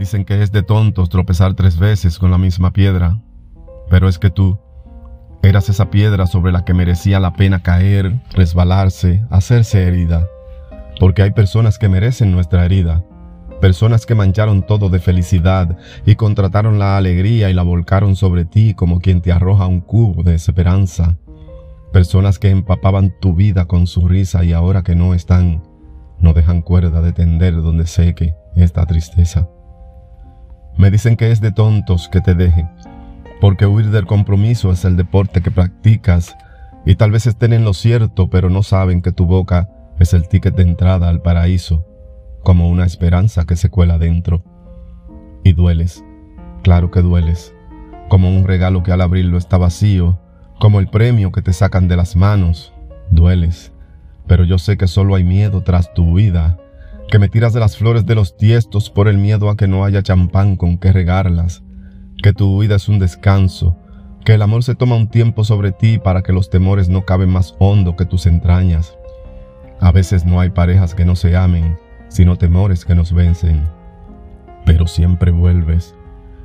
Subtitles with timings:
[0.00, 3.20] dicen que es de tontos tropezar tres veces con la misma piedra,
[3.90, 4.58] pero es que tú
[5.42, 10.26] eras esa piedra sobre la que merecía la pena caer, resbalarse, hacerse herida,
[10.98, 13.04] porque hay personas que merecen nuestra herida,
[13.60, 15.76] personas que mancharon todo de felicidad
[16.06, 20.22] y contrataron la alegría y la volcaron sobre ti como quien te arroja un cubo
[20.22, 21.18] de esperanza,
[21.92, 25.62] personas que empapaban tu vida con su risa y ahora que no están,
[26.20, 29.46] no dejan cuerda de tender donde seque esta tristeza.
[30.80, 32.66] Me dicen que es de tontos que te deje,
[33.38, 36.34] porque huir del compromiso es el deporte que practicas
[36.86, 40.26] y tal vez estén en lo cierto, pero no saben que tu boca es el
[40.26, 41.84] ticket de entrada al paraíso,
[42.42, 44.42] como una esperanza que se cuela dentro.
[45.44, 46.02] Y dueles,
[46.62, 47.54] claro que dueles,
[48.08, 50.18] como un regalo que al abrirlo está vacío,
[50.58, 52.72] como el premio que te sacan de las manos,
[53.10, 53.70] dueles,
[54.26, 56.56] pero yo sé que solo hay miedo tras tu vida
[57.10, 59.84] que me tiras de las flores de los tiestos por el miedo a que no
[59.84, 61.64] haya champán con que regarlas,
[62.22, 63.76] que tu vida es un descanso,
[64.24, 67.30] que el amor se toma un tiempo sobre ti para que los temores no caben
[67.30, 68.96] más hondo que tus entrañas.
[69.80, 71.76] A veces no hay parejas que no se amen,
[72.08, 73.66] sino temores que nos vencen.
[74.64, 75.96] Pero siempre vuelves,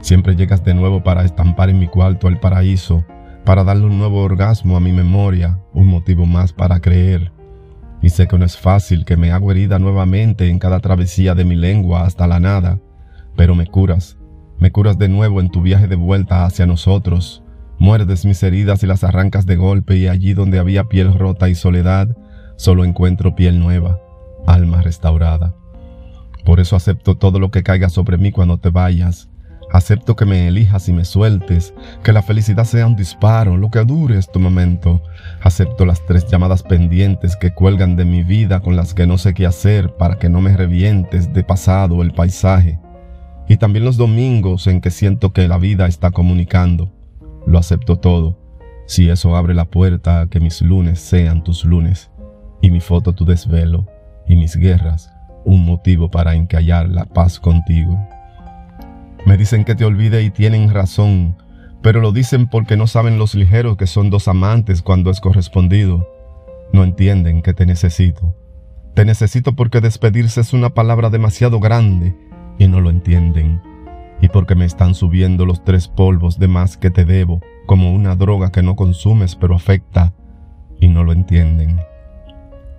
[0.00, 3.02] siempre llegas de nuevo para estampar en mi cuarto el paraíso,
[3.46, 7.32] para darle un nuevo orgasmo a mi memoria, un motivo más para creer
[8.02, 11.44] y sé que no es fácil que me hago herida nuevamente en cada travesía de
[11.44, 12.78] mi lengua hasta la nada,
[13.36, 14.18] pero me curas,
[14.58, 17.42] me curas de nuevo en tu viaje de vuelta hacia nosotros,
[17.78, 21.54] muerdes mis heridas y las arrancas de golpe y allí donde había piel rota y
[21.54, 22.14] soledad,
[22.56, 23.98] solo encuentro piel nueva,
[24.46, 25.54] alma restaurada.
[26.44, 29.29] Por eso acepto todo lo que caiga sobre mí cuando te vayas,
[29.72, 33.84] Acepto que me elijas y me sueltes, que la felicidad sea un disparo, lo que
[33.84, 35.02] dure este momento.
[35.42, 39.32] Acepto las tres llamadas pendientes que cuelgan de mi vida con las que no sé
[39.32, 42.80] qué hacer para que no me revientes de pasado el paisaje.
[43.48, 46.92] Y también los domingos en que siento que la vida está comunicando.
[47.46, 48.38] Lo acepto todo,
[48.86, 52.10] si eso abre la puerta a que mis lunes sean tus lunes,
[52.60, 53.86] y mi foto tu desvelo,
[54.26, 55.10] y mis guerras
[55.44, 57.98] un motivo para encallar la paz contigo.
[59.40, 61.34] Dicen que te olvide y tienen razón,
[61.80, 66.06] pero lo dicen porque no saben los ligeros que son dos amantes cuando es correspondido.
[66.74, 68.36] No entienden que te necesito.
[68.92, 72.14] Te necesito porque despedirse es una palabra demasiado grande
[72.58, 73.62] y no lo entienden.
[74.20, 78.16] Y porque me están subiendo los tres polvos de más que te debo, como una
[78.16, 80.12] droga que no consumes pero afecta,
[80.80, 81.80] y no lo entienden.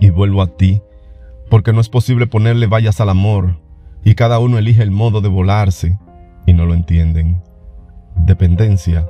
[0.00, 0.82] Y vuelvo a ti,
[1.48, 3.58] porque no es posible ponerle vallas al amor,
[4.04, 5.98] y cada uno elige el modo de volarse,
[6.46, 7.42] y no lo entienden.
[8.16, 9.08] Dependencia,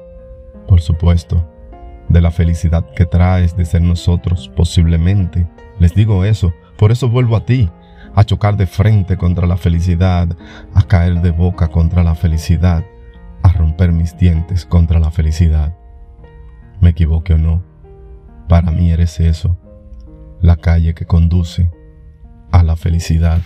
[0.67, 1.49] por supuesto,
[2.09, 5.47] de la felicidad que traes de ser nosotros, posiblemente.
[5.79, 7.71] Les digo eso, por eso vuelvo a ti,
[8.15, 10.29] a chocar de frente contra la felicidad,
[10.75, 12.85] a caer de boca contra la felicidad,
[13.43, 15.75] a romper mis dientes contra la felicidad.
[16.81, 17.63] Me equivoque o no,
[18.49, 19.57] para mí eres eso,
[20.41, 21.71] la calle que conduce
[22.51, 23.41] a la felicidad.